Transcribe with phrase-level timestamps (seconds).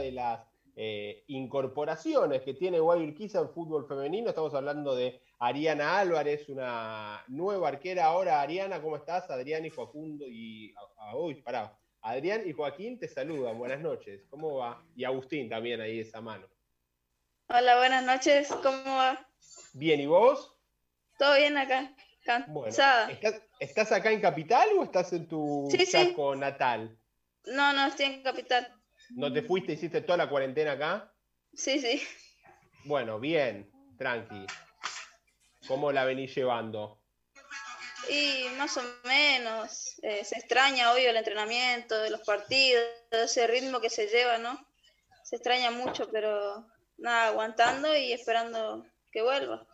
[0.00, 0.40] de las
[0.76, 4.30] eh, incorporaciones que tiene Guayurquiza en fútbol femenino.
[4.30, 8.06] Estamos hablando de Ariana Álvarez, una nueva arquera.
[8.06, 9.30] Ahora, Ariana, ¿cómo estás?
[9.30, 10.74] Adrián y Facundo y.
[11.14, 11.76] uy, pará.
[12.02, 13.58] Adrián y Joaquín te saludan.
[13.58, 14.22] Buenas noches.
[14.30, 14.82] ¿Cómo va?
[14.96, 16.46] Y Agustín también ahí esa mano.
[17.48, 18.48] Hola, buenas noches.
[18.62, 19.28] ¿Cómo va?
[19.74, 20.56] Bien, ¿y vos?
[21.18, 21.94] Todo bien acá.
[22.24, 23.10] Cansada.
[23.58, 26.98] ¿estás, acá en Capital o estás en tu saco natal?
[27.46, 28.79] No, no, estoy en Capital.
[29.16, 31.12] ¿No te fuiste, hiciste toda la cuarentena acá?
[31.54, 32.02] Sí, sí.
[32.84, 34.46] Bueno, bien, tranqui.
[35.66, 37.00] ¿Cómo la venís llevando?
[38.08, 39.98] Y más o menos.
[40.02, 44.58] Eh, se extraña, obvio, el entrenamiento, los partidos, ese ritmo que se lleva, ¿no?
[45.22, 46.66] Se extraña mucho, pero
[46.98, 49.66] nada, aguantando y esperando que vuelva.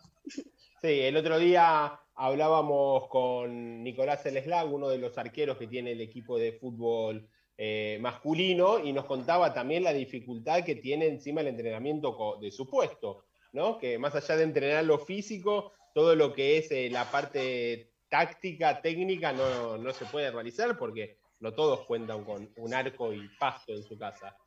[0.81, 6.01] Sí, el otro día hablábamos con Nicolás Eleslag, uno de los arqueros que tiene el
[6.01, 11.47] equipo de fútbol eh, masculino y nos contaba también la dificultad que tiene encima el
[11.47, 13.79] entrenamiento de su puesto, ¿no?
[13.79, 18.81] Que más allá de entrenar lo físico, todo lo que es eh, la parte táctica,
[18.81, 23.73] técnica, no, no, se puede realizar porque no todos cuentan con un arco y pasto
[23.73, 24.37] en su casa.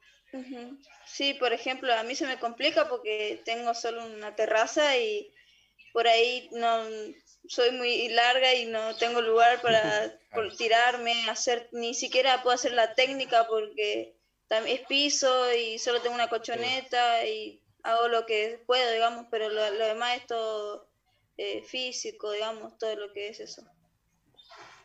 [1.04, 5.32] Sí, por ejemplo, a mí se me complica porque tengo solo una terraza y
[5.92, 6.84] por ahí no
[7.48, 10.18] soy muy larga y no tengo lugar para
[10.58, 14.16] tirarme, hacer, ni siquiera puedo hacer la técnica porque
[14.48, 19.48] también es piso y solo tengo una cochoneta y hago lo que puedo, digamos, pero
[19.48, 20.88] lo, demás es todo
[21.36, 23.62] eh, físico, digamos, todo lo que es eso.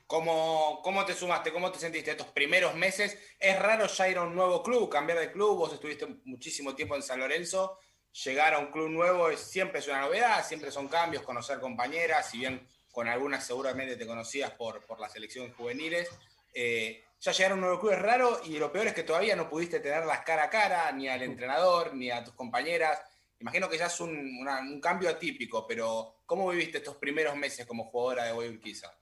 [0.08, 1.52] ¿Cómo, ¿Cómo te sumaste?
[1.52, 3.18] ¿Cómo te sentiste estos primeros meses?
[3.40, 6.96] Es raro ya ir a un nuevo club, cambiar de club, vos estuviste muchísimo tiempo
[6.96, 7.80] en San Lorenzo
[8.24, 12.40] llegar a un club nuevo es, siempre una novedad, siempre son cambios, conocer compañeras, si
[12.40, 16.10] bien con algunas seguramente te conocías por, por las selecciones juveniles.
[16.54, 19.36] Eh, ya llegar a un nuevo club es raro y lo peor es que todavía
[19.36, 23.02] no pudiste tenerlas cara a cara, ni al entrenador, ni a tus compañeras.
[23.40, 28.26] Imagino que ya es un, cambio atípico, pero ¿cómo viviste estos primeros meses como jugadora
[28.26, 28.94] de Guayurquiza?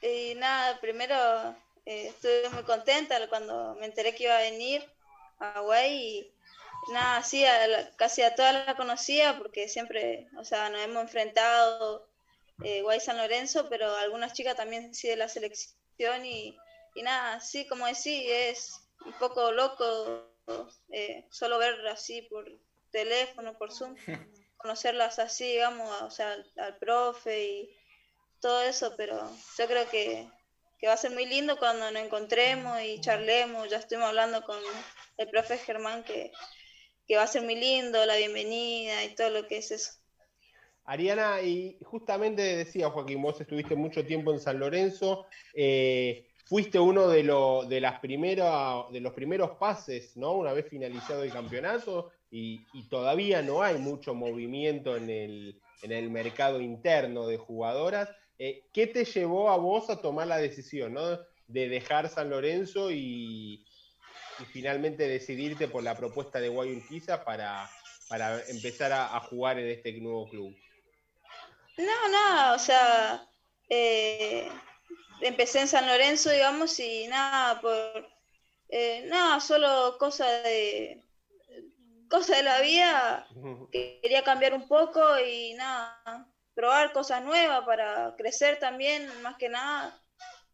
[0.00, 1.16] Y nada, primero
[1.84, 4.84] eh, estuve muy contenta cuando me enteré que iba a venir
[5.40, 6.35] a Guay
[6.88, 7.44] nada, sí,
[7.96, 12.08] casi a todas la conocía porque siempre, o sea, nos hemos enfrentado
[12.62, 16.56] eh, Guay San Lorenzo, pero algunas chicas también sí de la selección y,
[17.02, 20.30] nada, sí, como decís, es un poco loco
[20.90, 22.46] eh, solo ver así por
[22.90, 23.94] teléfono, por Zoom,
[24.56, 27.76] conocerlas así, digamos, o sea, al, profe y
[28.40, 30.28] todo eso, pero yo creo que,
[30.78, 34.58] que va a ser muy lindo cuando nos encontremos y charlemos, ya estuvimos hablando con
[35.18, 36.32] el profe Germán que
[37.06, 39.92] que va a ser muy lindo, la bienvenida y todo lo que es eso.
[40.84, 47.08] Ariana, y justamente decía Joaquín, vos estuviste mucho tiempo en San Lorenzo, eh, fuiste uno
[47.08, 47.24] de,
[47.68, 50.32] de, las de los primeros pases, ¿no?
[50.32, 56.10] Una vez finalizado el campeonato, y, todavía no hay mucho movimiento en el, en el
[56.10, 58.10] mercado interno de jugadoras.
[58.38, 61.18] Eh, ¿Qué te llevó a vos a tomar la decisión, ¿no?
[61.48, 63.64] De dejar San Lorenzo y,
[64.38, 67.70] y finalmente decidirte por la propuesta de Guayurquiza para,
[68.08, 70.56] para empezar a, jugar en este nuevo club?
[71.78, 73.28] No, no, o sea,
[73.68, 74.48] eh,
[75.20, 78.08] empecé en San Lorenzo, digamos, y nada, por
[78.68, 81.02] eh, nada, solo cosa de
[82.08, 83.26] cosa de la vida,
[83.72, 90.00] quería cambiar un poco y nada, probar cosas nuevas para crecer también, más que nada,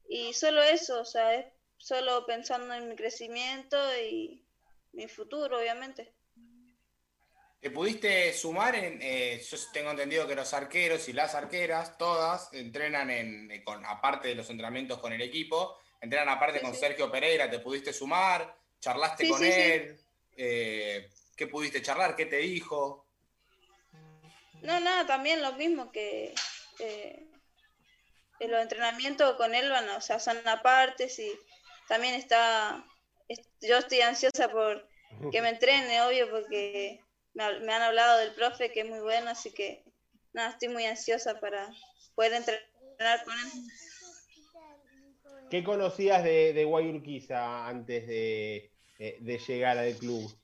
[0.08, 1.46] y solo eso, o sea, es
[1.82, 4.40] solo pensando en mi crecimiento y
[4.92, 6.12] mi futuro, obviamente.
[7.60, 12.52] ¿Te pudiste sumar en, eh, yo tengo entendido que los arqueros y las arqueras, todas,
[12.52, 17.10] entrenan en, eh, con, aparte de los entrenamientos con el equipo, entrenan aparte con Sergio
[17.10, 18.56] Pereira, ¿te pudiste sumar?
[18.80, 19.98] ¿Charlaste con él?
[20.36, 22.14] Eh, ¿Qué pudiste charlar?
[22.14, 23.06] ¿Qué te dijo?
[24.60, 26.32] No, nada, también lo mismo que
[28.38, 31.51] los entrenamientos con él van, o sea, son aparte, y
[31.92, 32.86] también está,
[33.60, 34.88] yo estoy ansiosa por
[35.30, 36.98] que me entrene, obvio, porque
[37.34, 39.84] me, han hablado del profe que es muy bueno, así que
[40.32, 41.70] nada, estoy muy ansiosa para
[42.14, 43.50] poder entrenar con él.
[45.50, 48.70] ¿Qué conocías de, de Guayurquiza antes de,
[49.46, 50.34] llegar al club?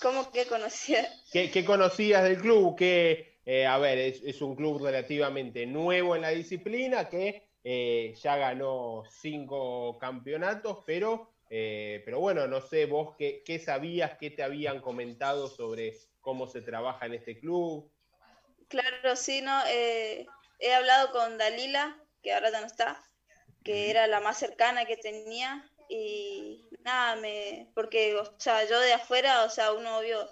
[0.00, 1.08] ¿Cómo que conocías?
[1.32, 2.76] ¿Qué, conocías del club?
[2.76, 8.14] Que, eh, a ver, es, es, un club relativamente nuevo en la disciplina que eh,
[8.22, 14.30] ya ganó cinco campeonatos, pero, eh, pero bueno, no sé vos qué, qué, sabías, qué
[14.30, 17.90] te habían comentado sobre cómo se trabaja en este club.
[18.68, 20.26] Claro, sí, no, eh,
[20.58, 23.02] he hablado con Dalila, que ahora ya no está,
[23.64, 28.92] que era la más cercana que tenía, y nada, me, porque, o sea, yo de
[28.92, 30.28] afuera, o sea, uno obvio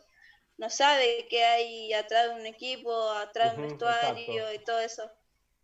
[0.57, 5.11] no sabe qué hay atrás de un equipo, atrás de un vestuario y todo eso.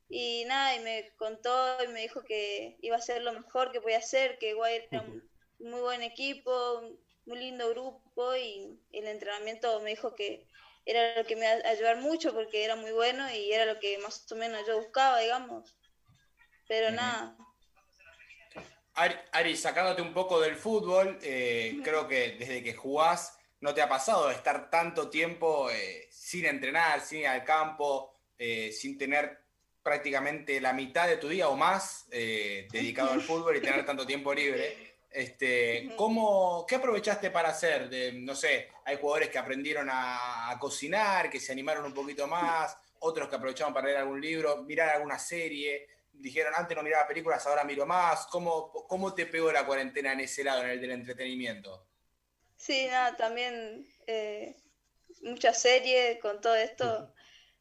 [0.09, 3.81] Y nada, y me contó y me dijo que iba a ser lo mejor que
[3.81, 5.23] podía hacer, que igual era un
[5.59, 10.47] muy buen equipo, un muy lindo grupo y el entrenamiento me dijo que
[10.85, 13.81] era lo que me iba a ayudar mucho porque era muy bueno y era lo
[13.81, 15.77] que más o menos yo buscaba, digamos.
[16.69, 17.37] Pero nada.
[18.95, 23.89] Ari, sacándote un poco del fútbol, eh, creo que desde que jugás no te ha
[23.89, 29.44] pasado estar tanto tiempo eh, sin entrenar, sin ir al campo, eh, sin tener
[29.84, 34.34] prácticamente la mitad de tu día o más dedicado al fútbol y tener tanto tiempo
[34.34, 34.94] libre.
[35.14, 37.88] Este, ¿cómo, ¿Qué aprovechaste para hacer?
[37.88, 42.76] De, no sé, hay jugadores que aprendieron a, cocinar, que se animaron un poquito más,
[42.98, 47.46] otros que aprovecharon para leer algún libro, mirar alguna serie, dijeron antes no miraba películas,
[47.46, 48.26] ahora miro más.
[48.26, 51.86] ¿Cómo, cómo te pegó la cuarentena en ese lado, en el del entretenimiento?
[52.56, 54.56] Sí, nada, también eh,
[55.22, 57.14] muchas series con todo esto.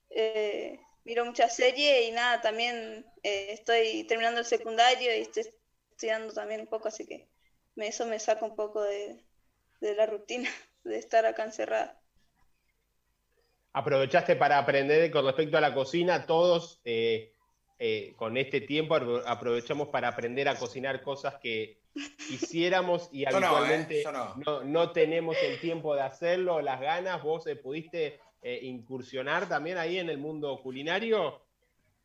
[0.10, 5.46] Eh, miro muchas series y nada, también eh, estoy terminando el secundario y estoy
[5.92, 7.28] estudiando también un poco, así que
[7.76, 9.24] eso me saca un poco de,
[9.82, 10.50] la rutina
[10.84, 12.00] de estar acá encerrada.
[13.74, 17.34] Aprovechaste para aprender con respecto a la cocina, todos eh,
[17.80, 18.96] eh, con este tiempo
[19.26, 21.82] aprovechamos para aprender a cocinar cosas que
[22.30, 24.04] quisiéramos y habitualmente
[24.46, 27.22] no, no, tenemos el tiempo de hacerlo, las ganas.
[27.24, 27.46] ¿Vos
[28.44, 31.42] eh, incursionar también ahí en el mundo culinario?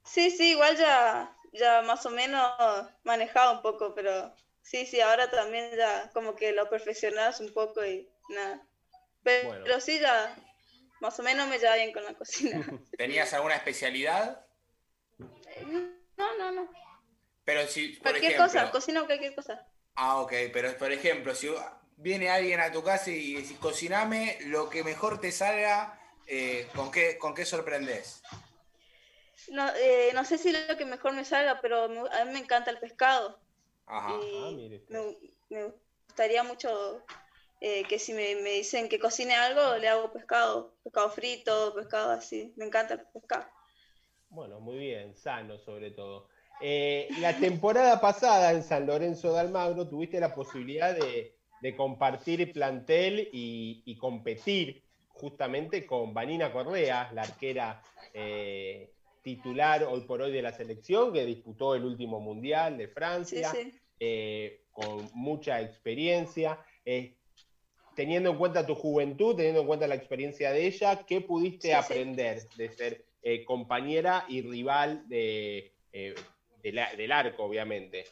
[0.04, 2.50] Sí, sí, igual ya, ya más o menos
[3.04, 4.32] manejaba un poco, pero
[4.68, 8.62] Sí, sí, ahora también ya como que lo perfeccionas un poco y nada.
[9.22, 10.36] Pero, sí, ya
[11.00, 12.62] más o menos me lleva bien con la cocina.
[12.98, 14.44] ¿Tenías alguna especialidad?
[16.18, 16.70] No, no, no.
[17.46, 19.66] Pero si, por cualquier cosa, cocino cualquier cosa.
[19.94, 21.48] Ah, ok, pero por ejemplo, si
[21.96, 25.97] viene alguien a tu casa y decís, cociname lo que mejor te salga,
[26.28, 28.22] eh, ¿con, qué, ¿con qué sorprendes?
[29.50, 31.88] No, eh, no sé si lo que mejor me salga, pero a
[32.24, 33.38] mí me encanta el pescado.
[33.86, 34.14] Ajá.
[34.14, 34.50] Ah,
[35.48, 35.72] me,
[36.06, 37.02] gustaría mucho
[37.60, 42.52] eh, que si me, dicen que cocine algo, le hago pescado, pescado frito, pescado así.
[42.56, 43.46] Me encanta el pescado.
[44.28, 46.28] Bueno, muy bien, sano sobre todo.
[46.60, 51.34] Eh, la temporada pasada en San Lorenzo de Almagro tuviste la posibilidad de,
[51.76, 54.84] compartir plantel y, competir
[55.18, 57.82] justamente con Vanina Correa, la arquera
[58.14, 58.92] eh,
[59.22, 63.52] titular hoy por hoy de la selección, que disputó el último mundial de Francia,
[63.98, 66.58] eh, con mucha experiencia.
[66.84, 67.16] Eh,
[67.94, 72.48] teniendo en cuenta tu juventud, teniendo en cuenta la experiencia de ella, ¿qué pudiste aprender
[72.56, 73.04] de ser
[73.44, 75.72] compañera y rival de,
[76.62, 78.04] del arco, obviamente?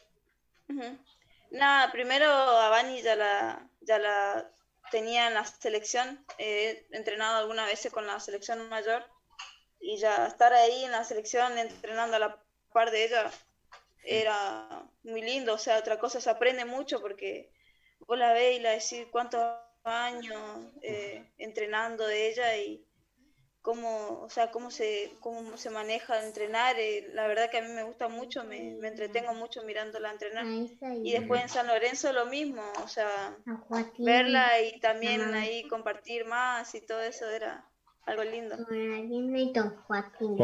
[1.51, 4.51] Nada, primero a ya la, ya la
[4.91, 9.03] tenía en la selección, he entrenado algunas veces con la selección mayor
[9.79, 12.43] y ya estar ahí en la selección entrenando a la
[12.73, 13.31] par de ella
[14.03, 17.51] era muy lindo, o sea, otra cosa se aprende mucho porque
[17.99, 19.41] vos la ves y la decís cuántos
[19.83, 22.86] años eh, entrenando de ella y
[23.67, 27.67] cómo, o sea, cómo se, cómo se maneja entrenar, eh, la verdad que a mí
[27.67, 30.45] me gusta mucho, me, me entretengo mucho mirándola entrenar.
[31.03, 33.35] Y después en San Lorenzo lo mismo, o sea,
[33.99, 37.69] verla y también ahí compartir más y todo eso era,
[38.05, 38.55] algo lindo.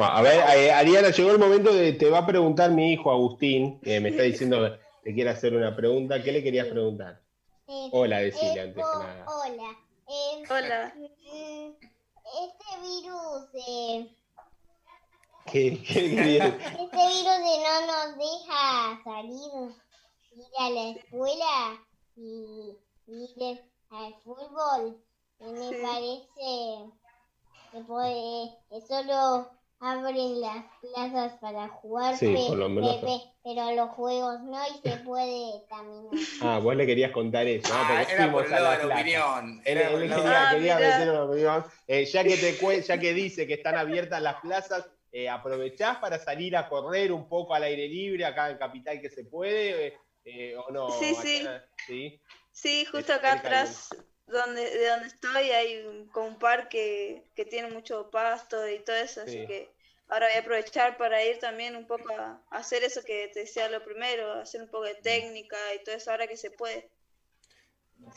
[0.03, 3.80] a ver, eh, Ariana, llegó el momento de, te va a preguntar mi hijo Agustín,
[3.80, 6.22] que me está diciendo que quiere hacer una pregunta.
[6.22, 7.22] ¿Qué le querías preguntar?
[7.94, 9.25] hola, decile antes que nada.
[9.30, 9.77] Hola.
[10.50, 10.94] hola.
[12.34, 14.18] Este virus de...
[15.46, 18.62] ¿Qué, qué Este virus de no nos deja
[19.04, 19.75] salir,
[20.32, 21.56] ir a la escuela
[22.16, 22.75] y
[23.06, 23.62] ir
[23.92, 25.00] al fútbol.
[25.40, 26.28] Y me parece
[28.72, 29.52] que, solo
[29.84, 32.56] abren las plazas para jugar, pero,
[33.75, 36.13] los juegos no y se puede caminar.
[36.42, 37.80] Ah, vos le querías contar eso, ¿no?
[37.80, 39.62] Ah, era por la, la opinión.
[39.66, 41.66] Él, quería, quería meter una opinión.
[41.88, 46.18] Eh, ya, que te, ya que dice que están abiertas las plazas, eh, ¿aprovechás para
[46.18, 49.98] salir a correr un poco al aire libre acá en Capital que se puede?
[50.24, 50.90] Eh, ¿O no?
[50.90, 51.46] Sí, sí.
[51.86, 52.22] sí.
[52.52, 53.90] Sí, justo acá atrás
[54.28, 59.22] donde, de donde estoy hay un, un parque que tiene mucho pasto y todo eso,
[59.22, 59.73] así que
[60.10, 63.69] ahora voy a aprovechar para ir también un poco a, hacer eso que te decía
[63.69, 66.89] lo primero, hacer un poco de técnica y todo eso ahora que se puede.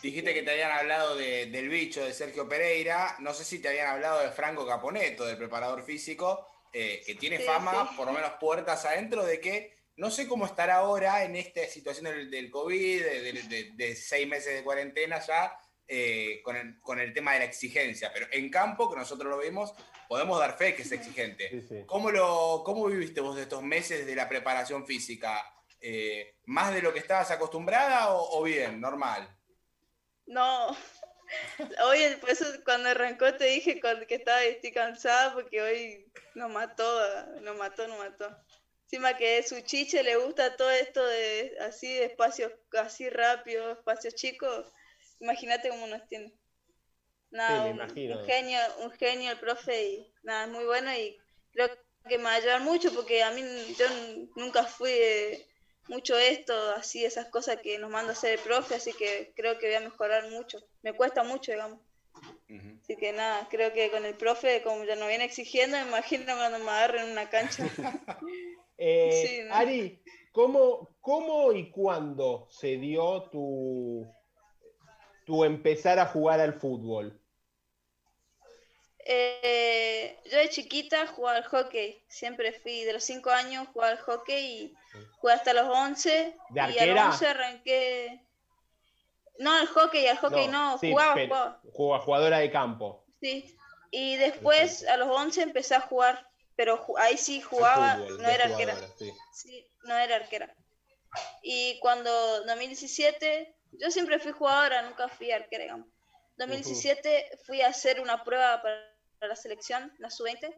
[0.03, 3.89] Dijiste que te habían hablado del bicho de Sergio Pereira, no sé si te habían
[3.89, 8.85] hablado de Franco Caponeto, del preparador físico, eh, que tiene fama, por lo menos puertas
[8.85, 13.03] adentro, de que No sé cómo estará ahora en esta situación del, del COVID,
[13.75, 18.51] de, seis meses de cuarentena ya, eh, con, el, tema de la exigencia, pero en
[18.51, 19.73] campo, que nosotros lo vimos,
[20.09, 21.85] podemos dar fe que es exigente.
[21.87, 25.41] ¿Cómo, lo, ¿Cómo viviste vos de estos meses de la preparación física?
[25.81, 29.29] Eh, ¿Más de lo que estabas acostumbrada o, bien, normal?
[30.27, 30.77] No,
[31.87, 36.85] hoy por eso cuando arrancó te dije que estaba estoy cansada porque hoy nos mató,
[37.43, 38.37] nos mató, nos mató.
[38.87, 44.15] Encima que su chiche le gusta todo esto de así de espacios así rápido, espacios
[44.15, 44.73] chicos
[45.21, 46.33] imagínate cómo nos tiene.
[47.31, 51.19] Nada, un, genio, un genio el profe y nada, es muy bueno y
[51.51, 51.69] creo
[52.09, 53.43] que me va a ayudar mucho porque a mí
[53.77, 53.87] yo
[54.37, 54.93] nunca fui
[55.89, 59.59] mucho esto, así esas cosas que nos manda a hacer el profe, así que creo
[59.59, 60.59] que voy a mejorar mucho.
[60.83, 61.81] Me cuesta mucho, digamos.
[62.83, 66.25] Así que nada, creo que con el profe, como ya nos viene exigiendo, me imagino
[66.25, 67.65] cuando me agarren en una cancha.
[68.79, 74.07] eh, Ari, ¿cómo, ¿cómo y cuándo se dio tu,
[75.27, 77.21] tu empezar a jugar al fútbol?
[79.09, 83.99] Eh, yo de chiquita jugaba al hockey, siempre fui de los 5 años jugaba al
[83.99, 84.75] hockey y
[85.19, 86.37] jugué hasta los 11.
[86.51, 86.87] ¿De arquera?
[86.87, 88.21] Y a los 11 arranqué.
[89.39, 92.01] No, al hockey, al hockey no, jugaba, jugaba.
[92.01, 93.05] Jugadora de campo.
[93.21, 93.57] Sí,
[93.91, 98.77] y después a los 11 empecé a jugar, pero ahí sí jugaba, no era arquera.
[99.33, 99.69] Sí.
[99.85, 100.55] no era arquera.
[101.43, 102.11] Y cuando
[102.45, 105.89] 2017 yo siempre fui jugadora, nunca fui arquera, digamos.
[106.39, 110.55] 2017 fui a hacer una prueba para la selección, la sub-20,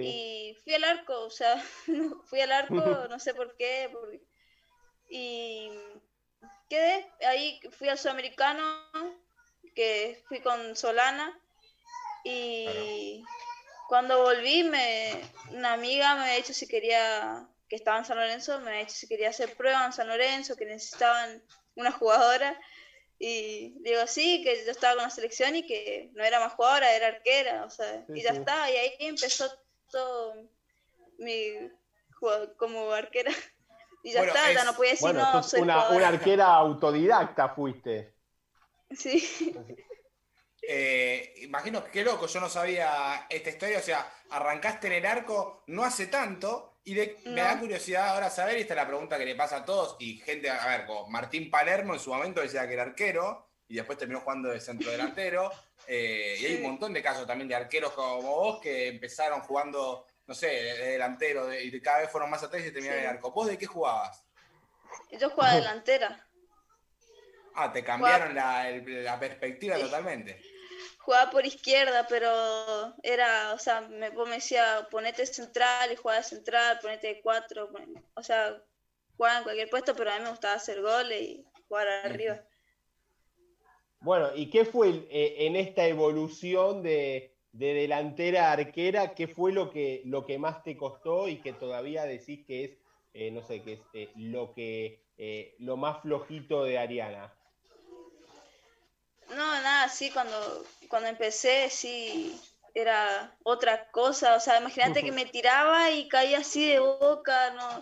[0.00, 1.62] y fui al arco, o sea,
[2.26, 2.74] fui al arco,
[3.10, 3.90] no sé por qué,
[5.08, 5.70] y
[6.68, 8.62] quedé, ahí fui al sudamericano,
[9.74, 11.38] que fui con Solana,
[12.24, 13.24] y
[13.88, 15.20] cuando volví, me,
[15.50, 18.96] una amiga me había dicho si quería, que estaba en San Lorenzo, me había dicho
[18.96, 21.42] si quería hacer prueba en San Lorenzo, que necesitaban
[21.76, 22.60] una jugadora.
[23.18, 26.92] Y digo, sí, que yo estaba con la selección y que no era más jugadora,
[26.92, 29.48] era arquera, o sea, y ya está, y ahí empezó
[29.90, 30.34] todo
[31.18, 31.70] mi
[32.56, 33.32] como arquera.
[34.04, 38.16] Y ya está, ya no podía decir no, soy una, una, arquera autodidacta fuiste.
[38.90, 39.54] Sí.
[40.64, 45.64] Eh, imagino, qué loco, yo no sabía esta historia, o sea, arrancaste en el arco
[45.66, 46.94] no hace tanto, y
[47.26, 49.96] me da curiosidad ahora saber, y esta es la pregunta que le pasa a todos,
[50.00, 53.76] y gente, a ver, como Martín Palermo en su momento decía que era arquero, y
[53.76, 55.50] después terminó jugando de centro delantero,
[55.86, 60.06] eh, y hay un montón de casos también de arqueros como vos que empezaron jugando,
[60.26, 63.30] no sé, de, delantero, y cada vez fueron más atrás y terminaron en el arco.
[63.30, 64.24] ¿Vos de qué jugabas?
[65.12, 66.26] Yo jugaba delantera.
[67.54, 70.40] Ah, te cambiaron la, perspectiva totalmente
[71.04, 72.30] jugaba por izquierda, pero
[73.02, 77.70] era, o sea, me, vos me decía, ponete central y jugaba central, ponete de cuatro,
[78.14, 78.62] o sea,
[79.16, 82.40] jugaba en cualquier puesto, pero a mí me gustaba hacer goles y jugar arriba.
[84.00, 90.02] Bueno, ¿y qué fue eh, en esta evolución de, delantera arquera, qué fue lo que,
[90.04, 92.70] lo que más te costó y que todavía decís que es,
[93.14, 95.02] eh, no sé, que es eh, lo, que,
[95.58, 97.32] lo más flojito de Ariana?
[99.36, 102.40] No, nada, sí, cuando, cuando empecé, sí,
[102.74, 104.36] era otra cosa.
[104.36, 107.80] O sea, imagínate que me tiraba y caía así de boca, no,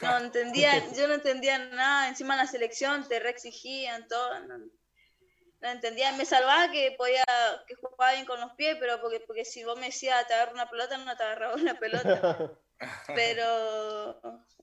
[0.00, 2.08] no entendía, yo no entendía nada.
[2.08, 6.12] Encima en la selección te reexigían todo, no, no, entendía.
[6.12, 7.24] Me salvaba que podía,
[7.66, 10.52] que jugaba bien con los pies, pero porque, porque si vos me decías te agarro
[10.52, 12.50] una pelota, no te agarraba una pelota.
[13.14, 14.20] Pero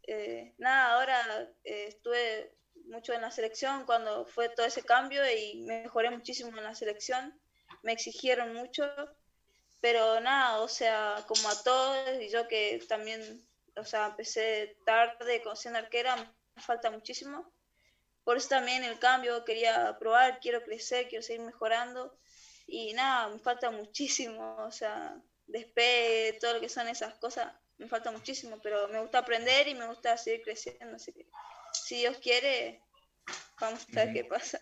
[0.08, 2.54] eh, nada, ahora eh, estuve
[2.90, 7.40] mucho en la selección cuando fue todo ese cambio y mejoré muchísimo en la selección.
[7.84, 8.84] Me exigieron mucho,
[9.80, 15.42] pero nada, o sea, como a todos, y yo que también, o sea, empecé tarde
[15.42, 17.52] con siendo arquera, me falta muchísimo.
[18.24, 22.18] Por eso también el cambio, quería probar, quiero crecer, quiero seguir mejorando.
[22.68, 25.16] Y nada, me falta muchísimo, o sea,
[25.48, 29.74] despegue, todo lo que son esas cosas, me falta muchísimo, pero me gusta aprender y
[29.74, 31.26] me gusta seguir creciendo, así que
[31.74, 32.82] si Dios quiere,
[33.60, 34.60] vamos a ver qué pasa.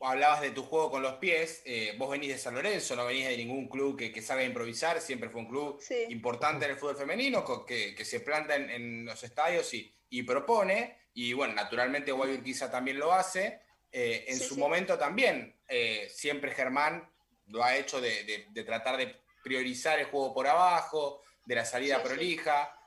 [0.00, 3.28] Hablabas de tu juego con los pies, eh, vos venís de San Lorenzo, no venís
[3.28, 6.96] de ningún club que, que sabe improvisar, siempre fue un club importante en el fútbol
[6.96, 12.12] femenino, que, que se planta en, los estadios y, y, propone, y bueno, naturalmente
[12.44, 17.10] quizá también lo hace, eh, en su momento también, eh, siempre Germán
[17.46, 22.02] lo ha hecho de, de, tratar de priorizar el juego por abajo, de la salida
[22.02, 22.78] prolija,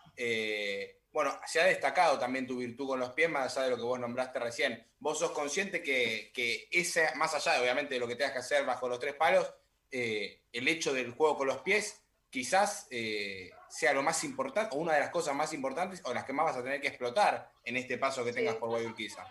[1.19, 3.83] bueno, se ha destacado también tu virtud con los pies, más allá de lo que
[3.83, 4.87] vos nombraste recién.
[4.99, 8.39] ¿Vos sos consciente que, que ese, más allá de obviamente de lo que tengas que
[8.39, 9.53] hacer bajo los tres palos,
[9.91, 14.79] eh, el hecho del juego con los pies quizás eh, sea lo más importante, o
[14.79, 17.51] una de las cosas más importantes, o las que más vas a tener que explotar
[17.65, 19.27] en este paso que tengas por Guayurquiza.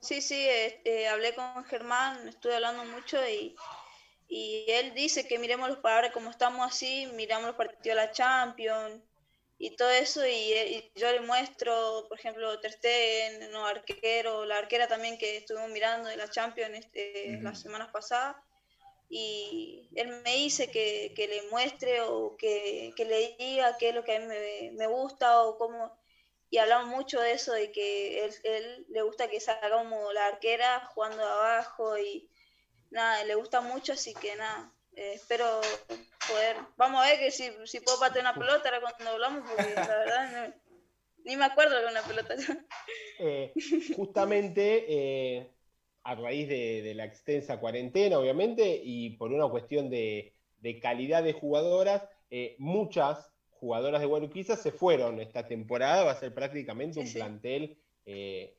[0.00, 3.56] Sí, sí, este, hablé con Germán, estuve hablando mucho y,
[4.28, 9.02] él dice que miremos los palabras como estamos así, miramos los partidos de la Champions
[9.62, 14.88] y todo eso y, yo le muestro, por ejemplo, Ter Stegen, no, arquero, la arquera
[14.88, 18.34] también que estuvimos mirando de la Champions este, las semanas pasadas
[19.08, 24.16] y él me dice que, le muestre o que, le diga qué es lo que
[24.16, 24.26] a mí
[24.72, 25.96] me, gusta o cómo,
[26.50, 30.26] y hablamos mucho de eso, de que él, él le gusta que salga como la
[30.26, 32.28] arquera jugando abajo y
[32.90, 35.60] nada, le gusta mucho, así que nada, eh, espero
[36.28, 39.74] poder, vamos a ver que si, si puedo patear una pelota ahora cuando hablamos, porque
[39.74, 40.54] la verdad
[41.24, 42.34] ni me acuerdo de una pelota.
[43.18, 43.52] Eh,
[43.96, 44.84] justamente...
[44.88, 45.50] Eh
[46.04, 50.34] a raíz de, la extensa cuarentena, obviamente, y por una cuestión de,
[50.80, 56.34] calidad de jugadoras, eh, muchas jugadoras de Guaruquiza se fueron esta temporada, va a ser
[56.34, 57.78] prácticamente un plantel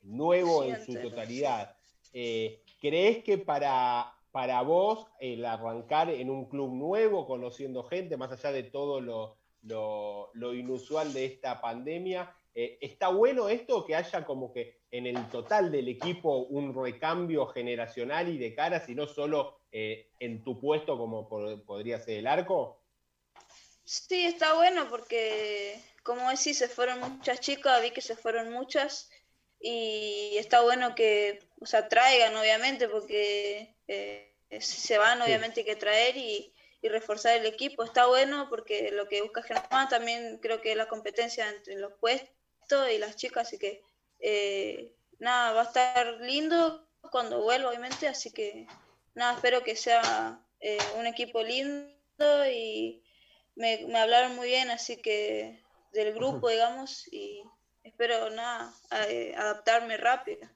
[0.02, 1.76] nuevo en su totalidad.
[2.12, 8.50] ¿Crees que para, para vos el arrancar en un club nuevo, conociendo gente, más allá
[8.50, 14.52] de todo lo, lo inusual de esta pandemia, eh, ¿Está bueno esto que haya como
[14.52, 19.58] que en el total del equipo un recambio generacional y de caras y no solo
[19.72, 22.80] eh, en tu puesto como podría ser el arco?
[23.82, 29.10] Sí, está bueno porque, como decís, se fueron muchas chicas, vi que se fueron muchas
[29.66, 34.30] y está bueno que, o sea, traigan obviamente porque eh,
[34.60, 36.52] se van obviamente hay que traer y,
[36.82, 37.82] y reforzar el equipo.
[37.82, 41.94] Está bueno porque lo que busca Germán también creo que es la competencia entre los
[41.94, 43.80] puestos y las chicas, así que
[44.20, 48.66] eh, nada, va a estar lindo cuando vuelva, obviamente, así que
[49.14, 51.90] nada, espero que sea eh, un equipo lindo
[52.52, 53.02] y
[53.54, 57.42] me, hablaron muy bien, así que del grupo, digamos, y
[57.94, 58.74] espero nada,
[59.08, 60.48] eh, adaptarme rápido.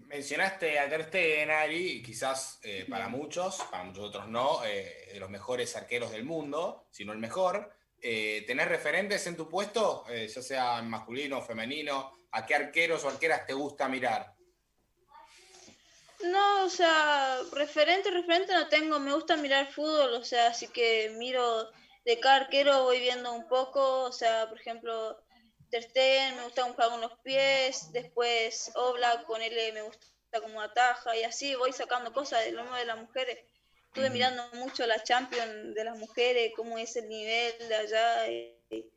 [0.00, 5.76] Mencionaste a Ter Stegen, Ari, quizás para muchos, para muchos otros no, de los mejores
[5.76, 7.78] arqueros del mundo, sino el mejor.
[8.00, 12.12] Eh, ¿tenés referentes en tu puesto, eh, ya sea masculino o femenino?
[12.30, 14.34] ¿A qué arqueros o arqueras te gusta mirar?
[16.22, 21.14] No, o sea, referente, referente no tengo, me gusta mirar fútbol, o sea, así que
[21.16, 21.70] miro
[22.04, 25.20] de cada arquero, voy viendo un poco, o sea, por ejemplo,
[25.70, 30.06] Ter Stegen, me gusta jugar con los pies, después Oblak, con él me gusta
[30.40, 33.38] como ataja, y así voy sacando cosas del lomo de las mujeres
[33.88, 38.30] estuve mirando mucho la Champions de las mujeres, cómo es el nivel de allá.
[38.30, 38.92] Y,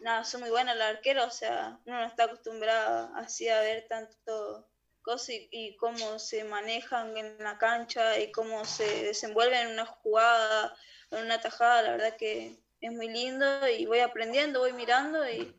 [0.00, 3.86] nada, son muy buenas las arqueras, o sea, uno no está acostumbrado así a ver
[3.88, 4.66] tanto
[5.02, 10.74] cosas y, cómo se manejan en la cancha y cómo se desenvuelven en una jugada,
[11.10, 15.54] en una tajada, la verdad que es muy lindo y voy aprendiendo, voy mirando y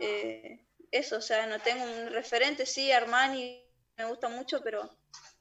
[0.00, 0.58] eh,
[0.90, 3.62] eso, o sea, no tengo un referente, sí, Armani
[3.96, 4.88] me gusta mucho, pero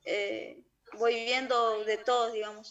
[0.05, 0.61] eh,
[0.97, 2.69] voy viendo de todos, digamos.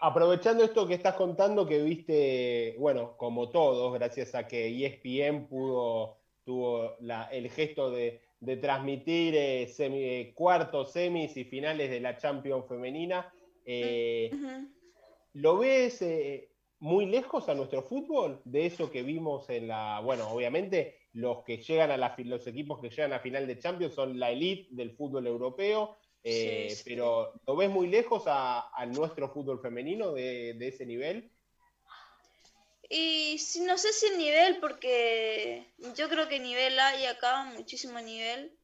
[0.00, 6.18] Aprovechando esto que estás contando, que viste, bueno, como todos, gracias a que ESPN pudo,
[6.44, 8.20] tuvo el gesto de,
[8.60, 13.32] transmitir eh, cuartos, semis y finales de la Champions femenina,
[13.64, 14.30] eh,
[15.34, 16.02] ¿lo ves
[16.82, 21.58] muy lejos a nuestro fútbol de eso que vimos en la, bueno, obviamente los que
[21.58, 24.90] llegan a la, los equipos que llegan a final de Champions son la elite del
[24.96, 31.30] fútbol europeo, eh, pero ¿lo ves muy lejos a, nuestro fútbol femenino de, ese nivel?
[32.88, 35.64] Y no sé si el nivel, porque
[35.96, 38.58] yo creo que nivel hay acá, muchísimo nivel,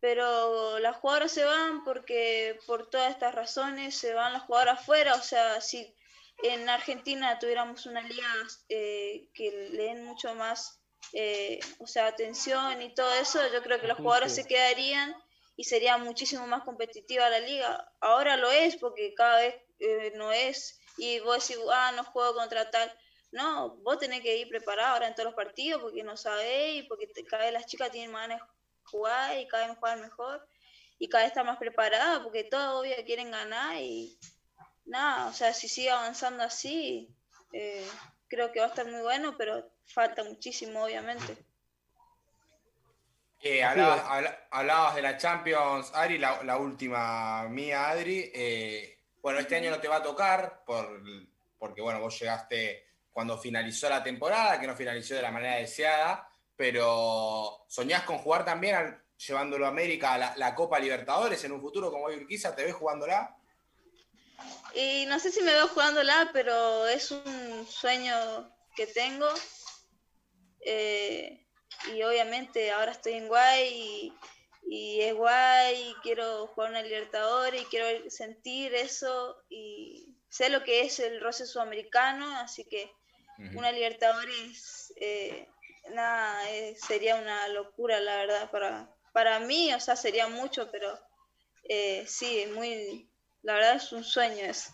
[0.00, 5.16] pero las jugadoras se van porque por todas estas razones se van las jugadoras afuera,
[5.16, 5.94] o sea, si
[6.42, 8.28] en Argentina tuviéramos una liga
[8.68, 10.80] eh, que le den mucho más,
[11.12, 15.14] eh, o sea, atención y todo eso, yo creo que las jugadoras se quedarían
[15.56, 17.92] y sería muchísimo más competitiva la liga.
[18.00, 22.34] Ahora lo es porque cada vez eh, no es y vos decís, ah, no juego
[22.34, 22.92] contra tal.
[23.30, 27.08] No, vos tenés que ir preparado ahora en todos los partidos porque no sabéis, porque
[27.28, 28.46] cada vez las chicas tienen más ganas de
[28.84, 30.48] jugar y cada vez juegan mejor
[30.98, 34.18] y cada vez están más preparadas porque todas obvio quieren ganar y
[34.88, 37.08] nada, o sea, si sigue avanzando así,
[37.52, 37.86] eh,
[38.28, 41.36] creo que va a estar muy bueno, pero falta muchísimo obviamente.
[43.40, 48.32] Eh, hablabas, de la Champions, Ari, la, última mía, Adri.
[48.34, 51.00] Eh, bueno, este año no te va a tocar por,
[51.56, 56.28] porque, bueno, vos llegaste cuando finalizó la temporada, que no finalizó de la manera deseada,
[56.56, 61.90] pero ¿soñás con jugar también llevándolo a América a la, Copa Libertadores en un futuro
[61.90, 62.54] como hoy Urquiza?
[62.54, 63.37] ¿Te ves jugándola?
[64.74, 68.14] Y no sé si me veo jugándola, pero es un sueño
[68.76, 69.28] que tengo.
[70.60, 71.46] Eh,
[71.94, 74.12] y obviamente ahora estoy en Guay
[74.66, 80.62] y, es guay, y quiero jugar una Libertadores y quiero sentir eso y sé lo
[80.62, 82.92] que es el roce sudamericano, así que
[83.54, 85.48] una Libertadores eh,
[85.90, 90.98] nada, eh, sería una locura, la verdad, para, para mí, o sea, sería mucho, pero
[91.64, 93.07] eh, sí, muy,
[93.48, 94.70] la verdad es un sueño eso.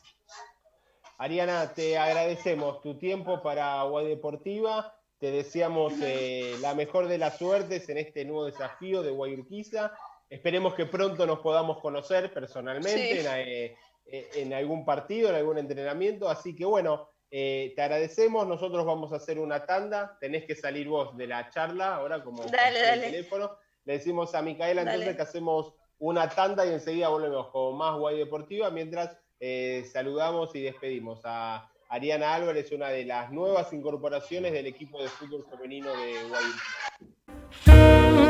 [1.18, 4.92] Ariana, te agradecemos tu tiempo para Guay Deportiva.
[5.20, 9.92] Te deseamos eh, la mejor de las suertes en este nuevo desafío de Guayurquiza.
[10.28, 13.76] Esperemos que pronto nos podamos conocer personalmente en,
[14.42, 16.28] en, algún partido, en algún entrenamiento.
[16.28, 20.88] Así que bueno, eh, te agradecemos, nosotros vamos a hacer una tanda, tenés que salir
[20.88, 23.56] vos de la charla ahora como dale, el teléfono.
[23.84, 28.18] Le decimos a Micaela entonces que hacemos una tanda y enseguida volvemos con más Guay
[28.18, 34.66] Deportiva, mientras eh, saludamos y despedimos a Ariana Álvarez, una de las nuevas incorporaciones del
[34.66, 38.23] equipo de fútbol femenino de Guay.